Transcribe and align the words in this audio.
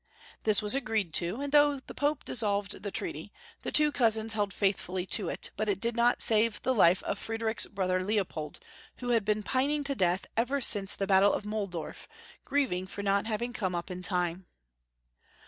This 0.45 0.63
was 0.63 0.73
agreed 0.73 1.13
to, 1.21 1.41
and 1.41 1.51
though 1.51 1.77
the 1.79 1.93
Pope 1.93 2.25
dissolved 2.25 2.81
the 2.81 2.89
treaty, 2.89 3.31
the 3.61 3.71
two 3.71 3.91
cousins 3.91 4.33
held 4.33 4.51
faithfully 4.51 5.05
to 5.05 5.29
it, 5.29 5.51
but 5.55 5.69
it 5.69 5.79
did 5.79 5.95
not 5.95 6.23
save 6.23 6.59
the 6.63 6.73
life 6.73 7.03
of 7.03 7.19
Friedrich's 7.19 7.67
brother 7.67 8.03
Leo 8.03 8.23
pold, 8.23 8.57
who 8.97 9.09
had 9.09 9.23
been 9.23 9.43
pining 9.43 9.83
to 9.83 9.93
death 9.93 10.25
ever 10.35 10.59
since 10.59 10.95
the 10.95 11.05
battle 11.05 11.33
of 11.33 11.45
Muhldorf, 11.45 12.07
grieving 12.43 12.87
for 12.87 13.03
not 13.03 13.27
having 13.27 13.53
come 13.53 13.75
up 13.75 13.91
in 13.91 14.01
time. 14.01 14.47